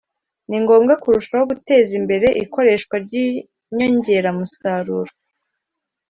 ni 0.49 0.57
ngombwa 0.63 0.93
kurushaho 1.01 1.45
guteza 1.51 1.91
imbere 1.99 2.27
ikoreshwa 2.45 2.95
ry'inyongeramusaruro 3.05 5.11